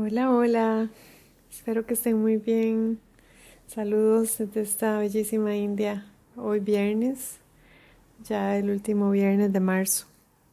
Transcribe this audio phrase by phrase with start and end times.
[0.00, 0.90] Hola, hola.
[1.50, 3.00] Espero que estén muy bien.
[3.66, 6.06] Saludos desde esta bellísima India.
[6.36, 7.40] Hoy viernes,
[8.22, 10.06] ya el último viernes de marzo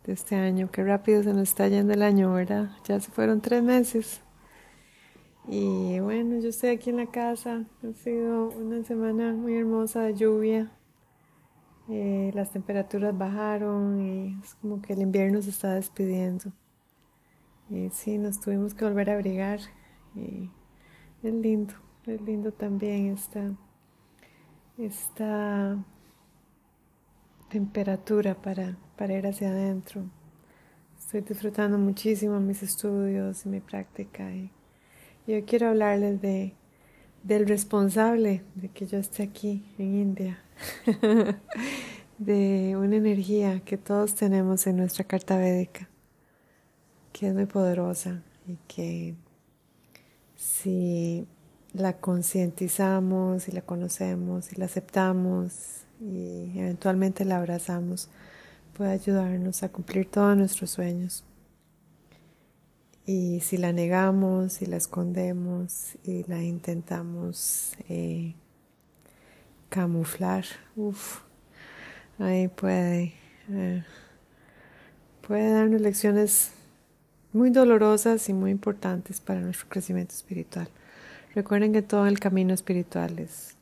[0.03, 0.71] de este año.
[0.71, 2.71] Qué rápido se nos está yendo el año, ¿verdad?
[2.85, 4.19] Ya se fueron tres meses.
[5.47, 7.65] Y bueno, yo estoy aquí en la casa.
[7.83, 10.71] Ha sido una semana muy hermosa de lluvia.
[11.87, 16.51] Eh, las temperaturas bajaron y es como que el invierno se está despidiendo.
[17.69, 19.59] Y sí, nos tuvimos que volver a abrigar.
[20.15, 20.49] Y
[21.23, 21.73] es lindo,
[22.05, 23.51] es lindo también esta,
[24.77, 25.83] esta
[27.49, 30.03] temperatura para, para ir hacia adentro.
[30.99, 34.31] Estoy disfrutando muchísimo mis estudios y mi práctica.
[34.31, 34.51] Y,
[35.27, 36.53] hoy quiero hablarles de,
[37.23, 40.39] del responsable de que yo esté aquí en India.
[42.17, 45.89] de una energía que todos tenemos en nuestra carta védica
[47.17, 49.15] que es muy poderosa y que
[50.35, 51.25] si
[51.71, 58.09] la concientizamos y la conocemos y la aceptamos y eventualmente la abrazamos,
[58.73, 61.23] puede ayudarnos a cumplir todos nuestros sueños.
[63.05, 68.35] Y si la negamos y la escondemos y la intentamos eh,
[69.69, 70.43] camuflar,
[70.75, 71.21] uff,
[72.19, 73.13] ahí puede,
[73.51, 73.85] eh,
[75.25, 76.51] puede darnos lecciones
[77.35, 80.69] muy dolorosas y muy importantes para nuestro crecimiento espiritual.
[81.33, 83.57] Recuerden que todo el camino espiritual es,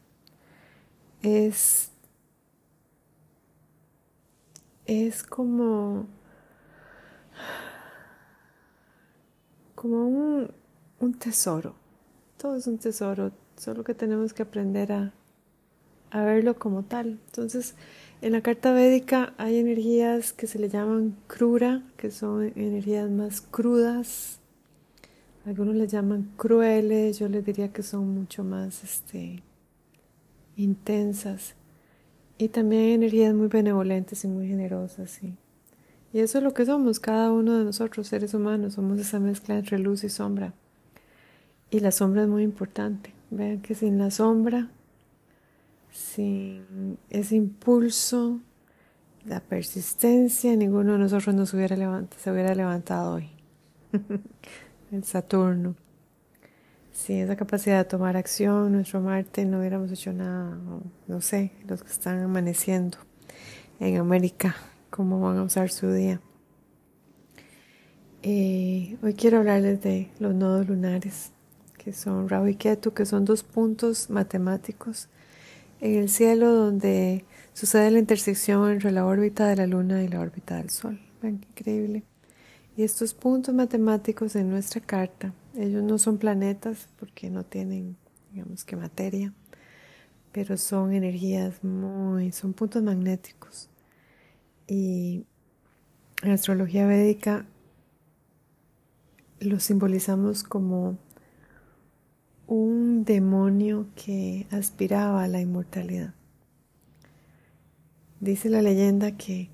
[4.86, 6.06] es, como,
[9.74, 10.52] como un,
[11.00, 11.74] un tesoro.
[12.38, 15.14] Todo es un tesoro, solo que tenemos que aprender a,
[16.14, 17.20] a verlo como tal.
[17.26, 17.76] Entonces,
[18.22, 23.42] en la carta védica hay energías que se le llaman crura, que son energías más
[23.42, 24.40] crudas.
[25.46, 29.42] Algunos les llaman crueles, yo les diría que son mucho más este,
[30.56, 31.56] intensas.
[32.38, 35.20] Y también hay energías muy benevolentes y muy generosas.
[36.14, 39.58] Y eso es lo que somos, cada uno de nosotros, seres humanos, somos esa mezcla
[39.58, 40.54] entre luz y sombra.
[41.72, 43.14] Y la sombra es muy importante.
[43.32, 44.70] Vean que sin la sombra
[45.94, 48.42] sin ese impulso,
[49.26, 53.30] la persistencia, ninguno de nosotros nos hubiera levantado, se hubiera levantado hoy.
[54.92, 55.76] el Saturno.
[56.92, 60.58] Sin esa capacidad de tomar acción, nuestro Marte no hubiéramos hecho nada.
[61.08, 62.98] No sé, los que están amaneciendo
[63.80, 64.56] en América,
[64.90, 66.22] cómo van a usar su día.
[68.24, 71.32] Eh, hoy quiero hablarles de los nodos lunares,
[71.78, 75.10] que son Rahu y Ketu, que son dos puntos matemáticos
[75.82, 80.20] en el cielo donde sucede la intersección entre la órbita de la Luna y la
[80.20, 81.00] órbita del Sol.
[81.22, 82.04] Ven increíble.
[82.76, 87.96] Y estos puntos matemáticos en nuestra carta, ellos no son planetas porque no tienen,
[88.32, 89.32] digamos que materia,
[90.32, 93.70] pero son energías muy, son puntos magnéticos.
[94.68, 95.26] Y
[96.24, 97.46] en astrología védica
[99.40, 100.98] los simbolizamos como
[102.48, 106.14] un demonio que aspiraba a la inmortalidad.
[108.20, 109.50] Dice la leyenda que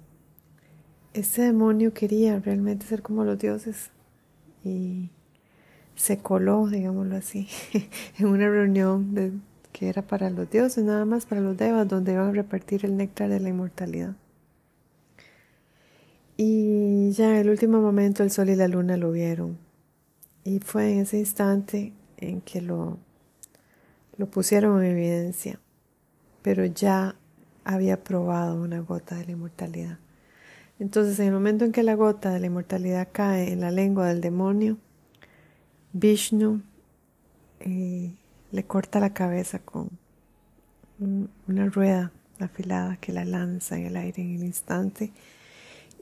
[1.14, 3.92] ese demonio quería realmente ser como los dioses
[4.64, 5.10] y
[5.96, 7.48] se coló, digámoslo así,
[8.18, 9.42] en una reunión
[9.72, 12.96] que era para los dioses, nada más para los devas, donde iban a repartir el
[12.96, 14.16] néctar de la inmortalidad.
[16.38, 19.58] Y ya en el último momento el sol y la luna lo vieron.
[20.46, 22.97] Y fue en ese instante en que lo,
[24.18, 25.59] lo pusieron en evidencia,
[26.41, 27.16] pero ya
[27.63, 30.00] había probado una gota de la inmortalidad.
[30.80, 34.07] Entonces, en el momento en que la gota de la inmortalidad cae en la lengua
[34.07, 34.78] del demonio,
[35.94, 36.62] Vishnu
[37.59, 38.13] eh,
[38.51, 39.90] le corta la cabeza con
[41.47, 45.12] una rueda afilada que la lanza en el aire en el instante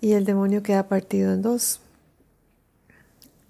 [0.01, 1.81] y el demonio queda partido en dos.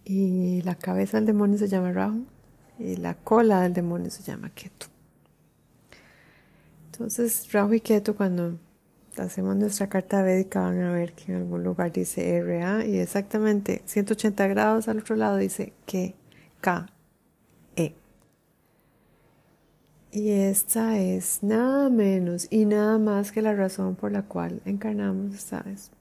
[0.05, 2.25] Y la cabeza del demonio se llama Rahu
[2.79, 4.87] y la cola del demonio se llama Ketu.
[6.91, 8.57] Entonces, Rahu y Ketu, cuando
[9.17, 13.81] hacemos nuestra carta védica, van a ver que en algún lugar dice RA y exactamente
[13.85, 16.15] 180 grados al otro lado dice que
[16.61, 16.87] K,
[17.75, 17.93] E.
[20.11, 25.35] Y esta es nada menos y nada más que la razón por la cual encarnamos
[25.35, 25.91] esta vez.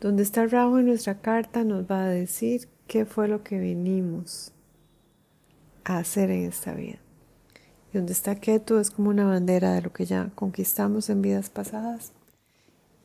[0.00, 4.52] Donde está Rahu en nuestra carta nos va a decir qué fue lo que venimos
[5.86, 6.98] hacer en esta vida.
[7.92, 11.50] Y donde está Ketu es como una bandera de lo que ya conquistamos en vidas
[11.50, 12.12] pasadas.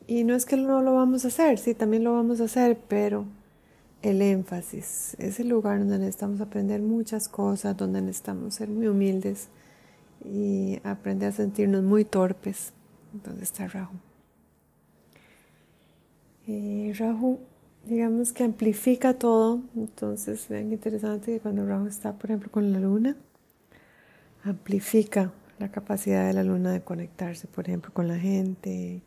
[0.08, 2.78] Y no es que no lo vamos a hacer, sí, también lo vamos a hacer,
[2.88, 3.26] pero
[4.02, 9.50] el énfasis, es el lugar donde necesitamos aprender muchas cosas, donde necesitamos ser muy humildes
[10.26, 12.74] y aprender a sentirnos muy torpes.
[13.14, 13.92] Donde está Rahu.
[16.48, 17.40] Eh, Rahu,
[17.86, 19.62] digamos que amplifica todo.
[19.76, 23.18] Entonces, vean interesante que cuando Rahu está, por ejemplo, con la luna,
[24.44, 29.02] amplifica la capacidad de la luna de conectarse, por ejemplo, con la gente.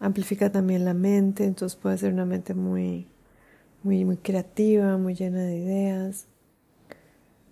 [0.00, 3.06] Amplifica también la mente, entonces puede ser una mente muy
[3.84, 6.26] muy, muy creativa, muy llena de ideas.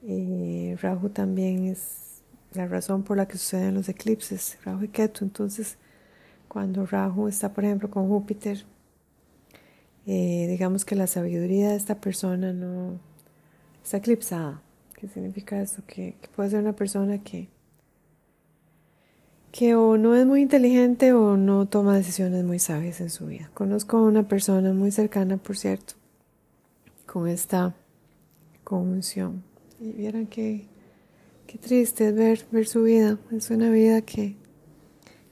[0.05, 2.23] Eh, Rahu también es
[2.55, 5.25] la razón por la que suceden los eclipses, Rahu y Ketu.
[5.25, 5.79] Entonces,
[6.49, 8.65] cuando Rahu está, por ejemplo, con Júpiter,
[10.07, 12.99] eh, digamos que la sabiduría de esta persona no
[13.83, 14.63] está eclipsada.
[14.95, 15.83] ¿Qué significa eso?
[15.87, 17.49] Que, que puede ser una persona que,
[19.53, 23.51] que o no es muy inteligente o no toma decisiones muy sabias en su vida.
[23.53, 25.95] Conozco a una persona muy cercana, por cierto,
[27.07, 27.75] con esta
[28.65, 29.45] conjunción.
[29.79, 30.67] Y vieran qué,
[31.47, 33.19] qué triste es ver, ver su vida.
[33.31, 34.37] Es una vida que,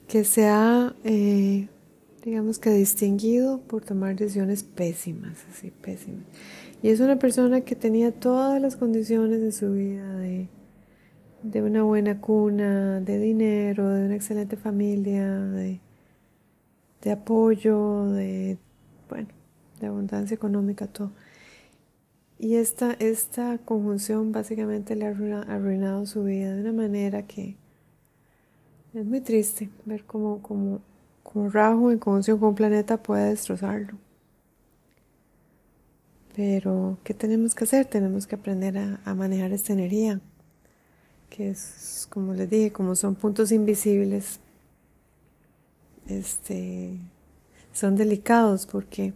[0.07, 1.67] que se ha, eh,
[2.23, 6.25] digamos que distinguido por tomar decisiones pésimas, así pésimas.
[6.83, 10.47] Y es una persona que tenía todas las condiciones de su vida, de,
[11.43, 15.79] de una buena cuna, de dinero, de una excelente familia, de,
[17.01, 18.57] de apoyo, de,
[19.09, 19.29] bueno,
[19.79, 21.11] de abundancia económica, todo.
[22.37, 27.55] Y esta, esta conjunción básicamente le ha arruinado su vida de una manera que
[28.95, 30.81] es muy triste ver cómo, cómo,
[31.23, 33.97] cómo Rahu en conjunción con un planeta puede destrozarlo.
[36.35, 37.85] Pero, ¿qué tenemos que hacer?
[37.85, 40.21] Tenemos que aprender a, a manejar esta energía,
[41.29, 44.39] que es, como les dije, como son puntos invisibles,
[46.07, 46.97] este,
[47.73, 49.13] son delicados porque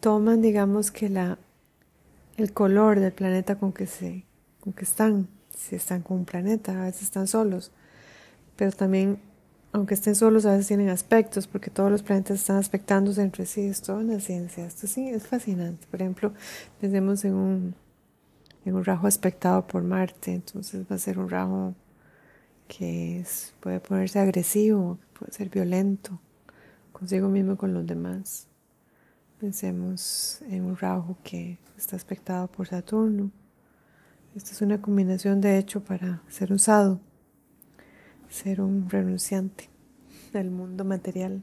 [0.00, 1.38] toman, digamos que la
[2.36, 4.24] el color del planeta con que, se,
[4.60, 7.70] con que están, si están con un planeta, a veces están solos,
[8.56, 9.18] pero también,
[9.72, 13.62] aunque estén solos, a veces tienen aspectos, porque todos los planetas están aspectándose entre sí,
[13.62, 15.86] es toda una ciencia, esto sí es fascinante.
[15.90, 16.32] Por ejemplo,
[16.80, 17.74] pensemos en un,
[18.64, 21.74] en un rajo aspectado por Marte, entonces va a ser un rajo
[22.68, 23.24] que
[23.60, 26.20] puede ponerse agresivo, puede ser violento
[26.92, 28.46] consigo mismo con los demás.
[29.40, 33.32] Pensemos en un Rahu que está aspectado por Saturno.
[34.36, 37.00] Esta es una combinación de hecho para ser usado,
[38.32, 39.68] ser un renunciante
[40.32, 41.42] del mundo material.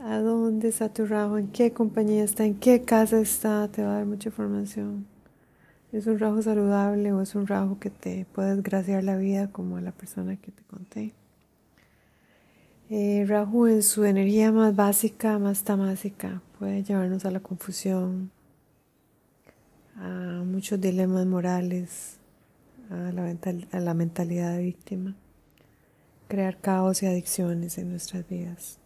[0.00, 1.36] ¿A dónde está tu Rahu?
[1.36, 2.44] ¿En qué compañía está?
[2.44, 3.68] ¿En qué casa está?
[3.68, 5.06] Te va a dar mucha información.
[5.92, 9.76] ¿Es un Rahu saludable o es un Rahu que te puede desgraciar la vida como
[9.76, 11.12] a la persona que te conté?
[12.90, 18.30] Eh, en su energía más básica, más tamásica, puede llevarnos a la confusión,
[19.96, 22.18] a muchos dilemas morales,
[22.90, 23.34] a la,
[23.72, 25.16] a la mentalidad de víctima,
[26.28, 28.78] crear caos y adicciones en nuestras vidas.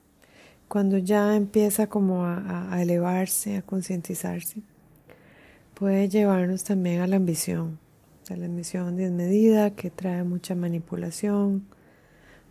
[0.68, 4.62] Cuando ya empieza como a, elevarse, a concientizarse,
[5.74, 7.78] puede llevarnos también a la ambición,
[8.30, 11.66] a la ambición desmedida que trae mucha manipulación,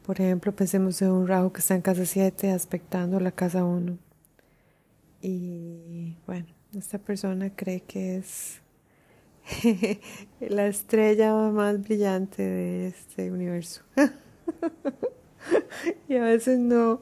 [0.10, 3.96] por ejemplo, pensemos en un Rahu que está en casa 7 aspectando la casa 1.
[5.22, 8.60] Y bueno, esta persona cree que es
[10.40, 13.84] la estrella más brillante de este universo.
[16.08, 17.02] y a veces no,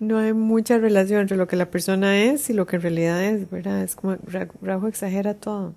[0.00, 3.24] no hay mucha relación entre lo que la persona es y lo que en realidad
[3.24, 3.82] es, ¿verdad?
[3.82, 4.16] Es como
[4.62, 5.74] Rahu exagera todo.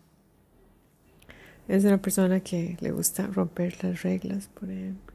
[1.67, 5.13] Es una persona que le gusta romper las reglas, por ejemplo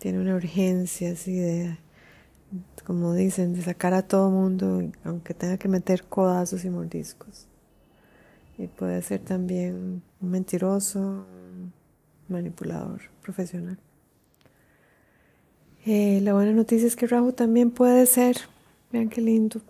[0.00, 1.78] tiene una urgencia así de,
[2.84, 7.46] como dicen, de sacar a todo mundo, aunque tenga que meter codazos y mordiscos.
[8.56, 11.26] Y puede ser también un mentiroso,
[12.28, 13.78] manipulador profesional.
[15.86, 18.36] Eh, la buena noticia es que Rahu también puede ser,
[18.92, 19.62] vean qué lindo,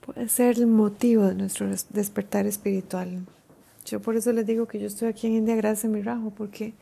[0.00, 3.26] puede ser el motivo de nuestro despertar espiritual.
[3.84, 6.30] Yo por eso les digo que yo estoy aquí en India gracias a mi Rahu,
[6.30, 6.74] porque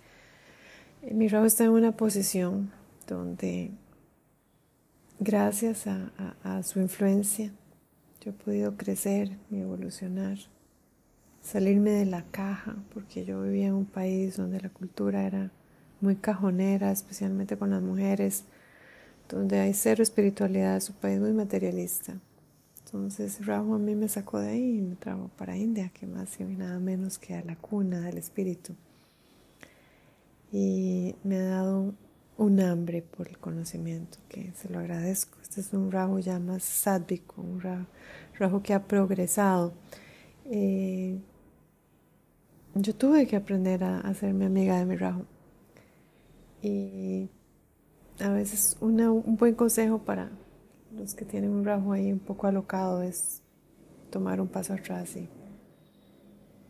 [1.11, 2.71] mi Rahu está en una posición
[3.07, 3.71] donde,
[5.19, 7.51] gracias a, su influencia,
[8.21, 10.37] yo he podido crecer y evolucionar,
[11.41, 15.51] salirme de la caja, porque yo vivía en un país donde la cultura era
[16.01, 18.45] muy cajonera, especialmente con las mujeres,
[19.29, 22.15] donde hay cero espiritualidad, es un país muy materialista.
[22.85, 26.39] Entonces Rahu a mí me sacó de ahí y me trajo para India, que más
[26.41, 28.75] y nada menos que a la cuna del espíritu
[30.53, 31.95] y me ha dado
[32.39, 35.39] un hambre por el conocimiento, que se lo agradezco.
[35.43, 39.73] Este es un Rahu ya más sádvico, un Rahu, que ha progresado.
[40.45, 41.19] Eh,
[42.75, 45.25] yo tuve que aprender a, hacerme amiga de mi Rahu.
[46.67, 47.31] Y
[48.19, 50.31] a veces un buen consejo para
[50.97, 53.41] los que tienen un Rahu ahí un poco alocado es
[54.11, 55.29] tomar un paso atrás y,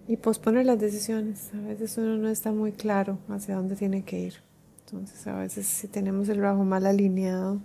[0.07, 1.51] y posponer las decisiones.
[1.55, 4.35] A veces uno no está muy claro hacia dónde tiene que ir.
[4.85, 7.63] Entonces, a veces si tenemos el bajo mal alineado,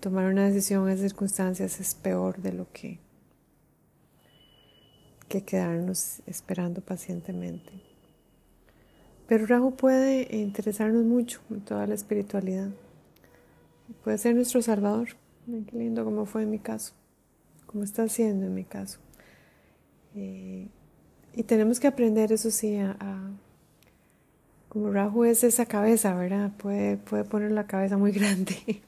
[0.00, 2.98] tomar una decisión en circunstancias es peor de lo que,
[5.28, 7.89] que quedarnos esperando pacientemente.
[9.30, 12.70] Pero Rahu puede interesarnos mucho en toda la espiritualidad.
[14.02, 15.10] Puede ser nuestro salvador.
[15.46, 16.94] qué lindo como fue en mi caso,
[17.66, 18.98] como está haciendo en mi caso.
[20.16, 20.66] Eh,
[21.32, 23.30] y tenemos que aprender, eso sí, a
[24.68, 26.50] como Rahu es esa cabeza, ¿verdad?
[26.56, 28.82] Puede, puede poner la cabeza muy grande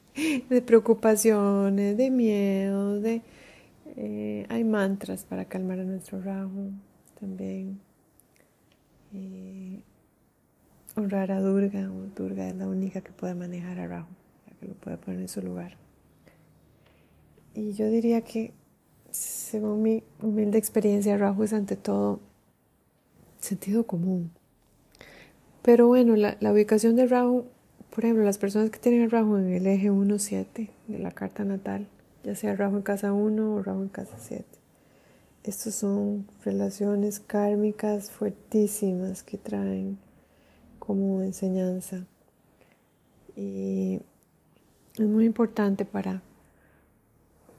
[0.49, 3.21] de preocupaciones, de miedo, de...
[3.95, 6.73] Eh, hay mantras para calmar a nuestro Rahu
[7.17, 7.79] también.
[9.13, 9.79] Eh,
[10.95, 14.07] honrar a Durga, Durga es la única que puede manejar a Rahu,
[14.47, 15.77] la que lo puede poner en su lugar.
[17.55, 18.53] Y yo diría que,
[19.11, 22.19] según mi humilde experiencia, Rahu es ante todo
[23.39, 24.31] sentido común
[25.63, 27.45] pero bueno, la, ubicación de Rahu,
[27.89, 31.45] por ejemplo, las personas que tienen el Rahu en el eje 1-7 de la carta
[31.45, 31.87] natal,
[32.25, 34.43] ya sea Rahu en casa 1 o Rahu en casa 7.
[35.45, 39.97] Estas son relaciones kármicas fuertísimas que traen
[40.85, 42.05] como enseñanza.
[43.37, 44.01] Y
[44.95, 46.21] es muy importante para,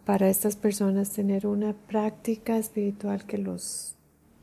[0.05, 3.95] para estas personas tener una práctica espiritual que los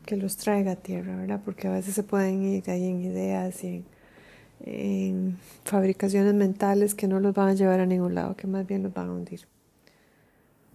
[0.06, 1.42] que los traiga a tierra, ¿verdad?
[1.46, 3.86] Porque a veces se pueden ir ahí en ideas y
[4.62, 8.82] en, fabricaciones mentales que no los van a llevar a ningún lado, que más bien
[8.82, 9.42] los van a hundir.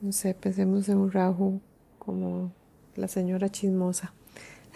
[0.00, 1.60] No sé, pensemos en un Rahu
[1.98, 2.52] como
[2.94, 4.12] la señora chismosa,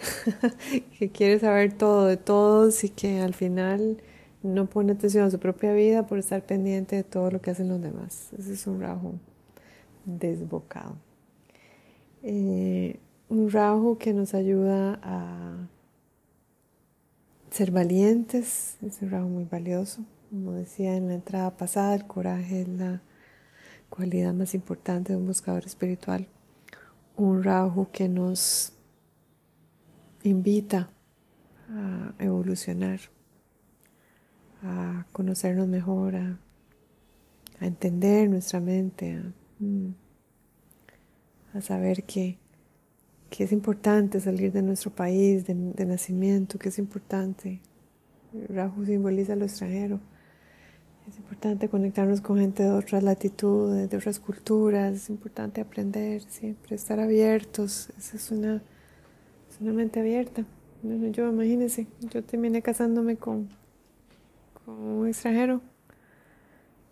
[0.99, 4.01] que quiere saber todo de todos y que al final
[4.43, 7.69] no pone atención a su propia vida por estar pendiente de todo lo que hacen
[7.69, 8.29] los demás.
[8.37, 9.19] Ese es un Rahu
[10.05, 10.95] desbocado.
[12.23, 15.67] Eh, un rajo que nos ayuda a
[17.49, 20.03] ser valientes, es un rajo muy valioso.
[20.29, 23.01] Como decía en la entrada pasada, el coraje es la
[23.89, 26.27] cualidad más importante de un buscador espiritual.
[27.17, 28.73] Un rajo que nos
[30.29, 30.89] invita
[31.69, 32.99] a evolucionar,
[34.63, 36.37] a conocernos mejor, a,
[37.59, 39.93] entender nuestra mente, a mm,
[41.61, 42.39] saber que
[43.31, 47.61] que es importante salir de nuestro país de, nacimiento, que es importante.
[48.49, 50.01] Rahu simboliza lo extranjero.
[51.07, 54.93] Es importante conectarnos con gente de otras latitudes, de otras culturas.
[54.95, 57.89] Es importante aprender siempre, estar abiertos.
[57.97, 58.61] Esa es una,
[59.61, 60.43] una mente abierta.
[60.81, 63.49] Bueno, yo imagínense, yo terminé casándome con,
[64.65, 65.61] con un extranjero.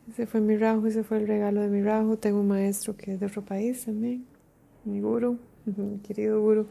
[0.10, 2.18] Ese fue mi Rahu, ese fue el regalo de mi Rahu.
[2.18, 4.26] Tengo un maestro que es de otro país también,
[4.86, 5.40] mi guru
[6.08, 6.68] querido guru.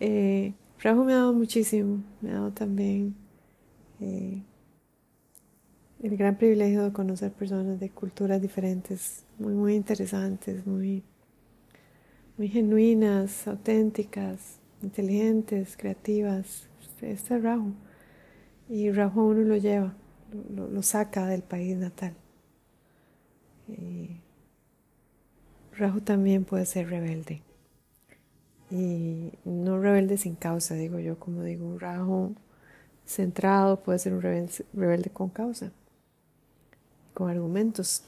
[0.00, 3.16] Eh, Rahu me ha dado muchísimo, me ha dado también
[4.00, 4.42] eh,
[6.02, 11.02] el gran privilegio de conocer personas de culturas diferentes, muy, muy interesantes, muy,
[12.36, 16.68] muy genuinas, auténticas, inteligentes, creativas.
[16.82, 17.74] Este, este es Rahu.
[18.68, 19.94] Y Rahu uno lo lleva,
[20.54, 22.14] lo, saca del país natal.
[23.68, 24.20] Eh,
[25.76, 27.42] Rahu también puede ser rebelde
[28.70, 32.32] y no rebelde sin causa, digo yo, como digo, un rajo
[33.06, 35.72] centrado puede ser un rebelde, con causa,
[37.14, 38.04] con argumentos,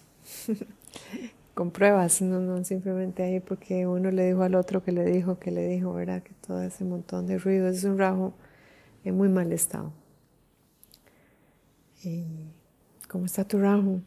[1.54, 5.38] con pruebas, no, no simplemente ahí porque uno le dijo al otro que le dijo,
[5.38, 6.23] que le dijo, ¿verdad?
[6.23, 8.33] Que todo ese montón de ruido es un rajo
[9.04, 9.92] en muy mal estado.
[12.02, 12.25] Y
[13.11, 14.00] ¿Cómo está tu rajo?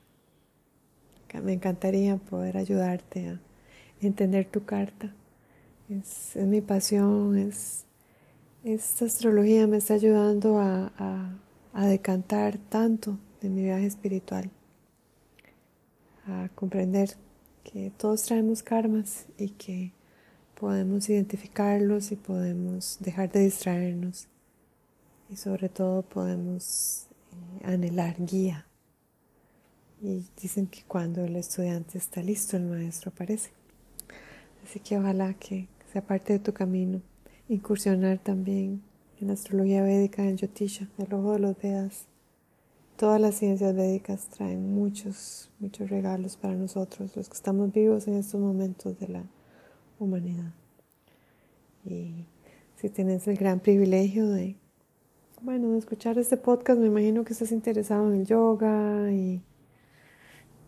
[1.43, 3.39] Me encantaría poder ayudarte a
[3.99, 5.13] entender tu carta
[5.89, 7.85] es, mi pasión, es,
[8.63, 10.91] esta astrología me está ayudando a,
[11.73, 14.49] a decantar tanto de mi viaje espiritual,
[16.25, 17.09] a comprender
[17.63, 19.93] que todos traemos karmas y que
[20.59, 24.27] podemos identificarlos y podemos dejar de distraernos
[25.29, 28.67] y sobre todo podemos eh, anhelar guía.
[30.01, 33.51] Y dicen que cuando el estudiante está listo, el maestro aparece.
[34.63, 37.01] Así que ojalá que sea parte de tu camino.
[37.47, 38.83] Incursionar también
[39.19, 42.05] en astrología védica, en Yotisha, el ojo de los Vedas,
[42.97, 48.15] todas las ciencias médicas traen muchos, muchos regalos para nosotros, los que estamos vivos en
[48.15, 49.23] estos momentos de la
[49.99, 50.53] humanidad.
[51.85, 52.25] Y
[52.75, 54.55] si tienes el gran privilegio de,
[55.41, 59.41] bueno, de escuchar este podcast, me imagino que estás interesado en el yoga y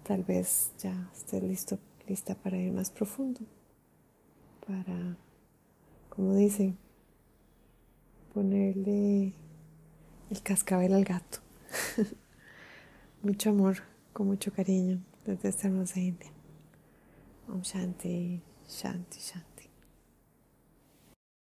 [0.03, 3.41] tal vez ya estés listo, lista para ir más profundo,
[4.65, 5.17] para,
[6.09, 6.77] como dicen,
[8.33, 9.33] ponerle
[10.29, 11.44] el cascabel al gato.
[13.21, 13.77] mucho amor,
[14.13, 16.31] con mucho cariño desde esta hermosa India.
[17.47, 19.54] Om Shanti, Shanti, Shanti.